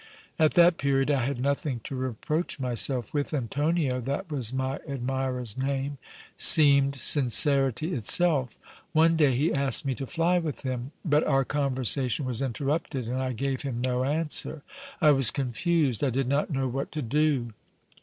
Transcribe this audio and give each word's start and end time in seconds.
At 0.39 0.55
that 0.55 0.79
period 0.79 1.11
I 1.11 1.23
had 1.25 1.39
nothing 1.39 1.79
to 1.83 1.93
reproach 1.95 2.59
myself 2.59 3.13
with, 3.13 3.33
and 3.33 3.51
Tonio, 3.51 3.99
that 4.01 4.31
was 4.31 4.51
my 4.51 4.79
admirer's 4.89 5.55
name, 5.55 5.99
seemed 6.35 6.99
sincerity 6.99 7.93
itself. 7.93 8.57
One 8.93 9.15
day 9.15 9.37
he 9.37 9.53
asked 9.53 9.85
me 9.85 9.93
to 9.93 10.07
fly 10.07 10.39
with 10.39 10.63
him, 10.63 10.91
but 11.05 11.23
our 11.25 11.45
conversation 11.45 12.25
was 12.25 12.41
interrupted 12.41 13.07
and 13.07 13.21
I 13.21 13.33
gave 13.33 13.61
him 13.61 13.79
no 13.79 14.03
answer. 14.03 14.63
I 14.99 15.11
was 15.11 15.29
confused, 15.29 16.03
I 16.03 16.09
did 16.09 16.27
not 16.27 16.49
know 16.49 16.67
what 16.67 16.91
to 16.93 17.03
do. 17.03 17.53